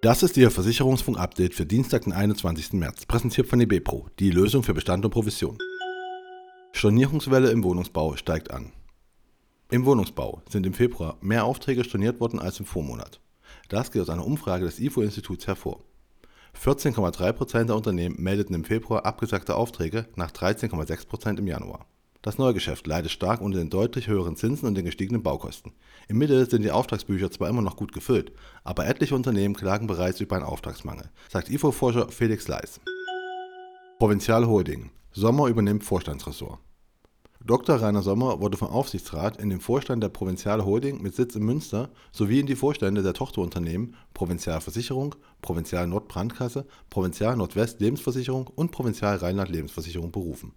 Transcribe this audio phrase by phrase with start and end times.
[0.00, 2.74] Das ist Ihr Versicherungsfunk-Update für Dienstag, den 21.
[2.74, 5.58] März, präsentiert von eBepro, die Lösung für Bestand und Provision.
[6.70, 8.70] Stornierungswelle im Wohnungsbau steigt an.
[9.72, 13.18] Im Wohnungsbau sind im Februar mehr Aufträge storniert worden als im Vormonat.
[13.70, 15.80] Das geht aus einer Umfrage des IFO-Instituts hervor.
[16.56, 21.86] 14,3% der Unternehmen meldeten im Februar abgesagte Aufträge nach 13,6% im Januar.
[22.28, 25.72] Das Neugeschäft leidet stark unter den deutlich höheren Zinsen und den gestiegenen Baukosten.
[26.08, 28.32] Im Mittel sind die Auftragsbücher zwar immer noch gut gefüllt,
[28.64, 32.82] aber etliche Unternehmen klagen bereits über einen Auftragsmangel, sagt IFO-Forscher Felix Leis.
[33.98, 34.90] Provinzial Holding.
[35.10, 36.58] Sommer übernimmt Vorstandsressort.
[37.42, 37.76] Dr.
[37.76, 41.88] Rainer Sommer wurde vom Aufsichtsrat in den Vorstand der Provinzial Holding mit Sitz in Münster
[42.12, 49.16] sowie in die Vorstände der Tochterunternehmen Provinzial Versicherung, Provinzial Nordbrandkasse, Provinzial Nordwest Lebensversicherung und Provinzial
[49.16, 50.52] Rheinland Lebensversicherung berufen.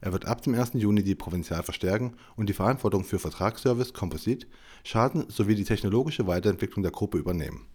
[0.00, 0.72] Er wird ab dem 1.
[0.74, 4.46] Juni die Provinzial verstärken und die Verantwortung für Vertragsservice, Komposit,
[4.82, 7.66] Schaden sowie die technologische Weiterentwicklung der Gruppe übernehmen.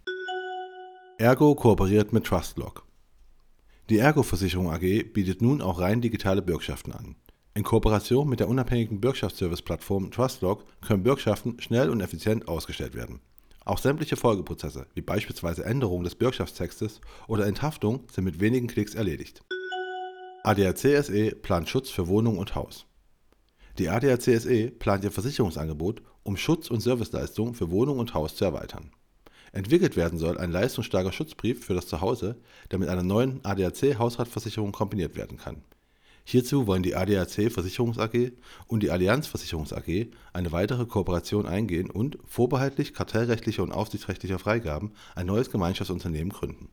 [1.18, 2.84] Ergo kooperiert mit Trustlog.
[3.90, 7.16] Die Ergo-Versicherung AG bietet nun auch rein digitale Bürgschaften an.
[7.54, 13.20] In Kooperation mit der unabhängigen Bürgschaftsservice-Plattform Trustlog können Bürgschaften schnell und effizient ausgestellt werden.
[13.64, 19.42] Auch sämtliche Folgeprozesse, wie beispielsweise Änderung des Bürgschaftstextes oder Enthaftung, sind mit wenigen Klicks erledigt.
[20.42, 22.86] ADAC SE plant Schutz für Wohnung und Haus.
[23.78, 28.46] Die ADAC SE plant ihr Versicherungsangebot, um Schutz- und Serviceleistungen für Wohnung und Haus zu
[28.46, 28.90] erweitern.
[29.52, 34.72] Entwickelt werden soll ein leistungsstarker Schutzbrief für das Zuhause, der mit einer neuen ADAC Hausratversicherung
[34.72, 35.62] kombiniert werden kann.
[36.24, 38.32] Hierzu wollen die ADAC Versicherungs AG
[38.66, 44.92] und die Allianz Versicherungs AG eine weitere Kooperation eingehen und, vorbehaltlich kartellrechtlicher und aufsichtsrechtlicher Freigaben,
[45.14, 46.70] ein neues Gemeinschaftsunternehmen gründen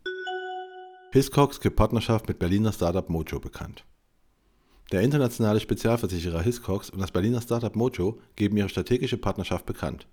[1.13, 3.85] Hiscox gibt Partnerschaft mit Berliner Startup Mojo bekannt.
[4.91, 10.05] Der internationale Spezialversicherer Hiscox und das Berliner Startup Mojo geben ihre strategische Partnerschaft bekannt.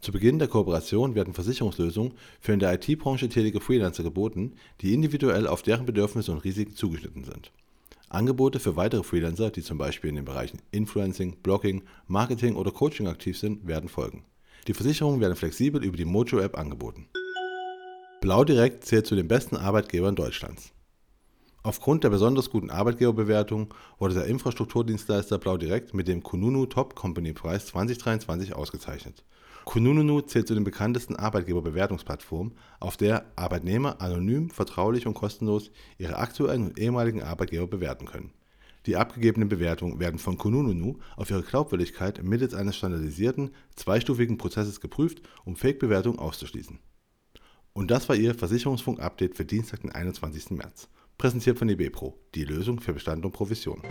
[0.00, 5.46] Zu Beginn der Kooperation werden Versicherungslösungen für in der IT-Branche tätige Freelancer geboten, die individuell
[5.46, 7.52] auf deren Bedürfnisse und Risiken zugeschnitten sind.
[8.08, 13.06] Angebote für weitere Freelancer, die zum Beispiel in den Bereichen Influencing, Blogging, Marketing oder Coaching
[13.06, 14.24] aktiv sind, werden folgen.
[14.66, 17.06] Die Versicherungen werden flexibel über die Mojo-App angeboten.
[18.20, 20.74] Blau Direkt zählt zu den besten Arbeitgebern Deutschlands.
[21.62, 27.32] Aufgrund der besonders guten Arbeitgeberbewertung wurde der Infrastrukturdienstleister Blau Direkt mit dem Kununu Top Company
[27.32, 29.24] Preis 2023 ausgezeichnet.
[29.64, 36.64] Kununu zählt zu den bekanntesten Arbeitgeberbewertungsplattformen, auf der Arbeitnehmer anonym, vertraulich und kostenlos ihre aktuellen
[36.64, 38.34] und ehemaligen Arbeitgeber bewerten können.
[38.84, 45.22] Die abgegebenen Bewertungen werden von Kununu auf ihre Glaubwürdigkeit mittels eines standardisierten, zweistufigen Prozesses geprüft,
[45.46, 46.80] um Fake-Bewertungen auszuschließen.
[47.72, 50.50] Und das war Ihr Versicherungsfunk-Update für Dienstag, den 21.
[50.50, 50.88] März.
[51.18, 53.82] Präsentiert von eBepro, die Lösung für Bestand und Provision.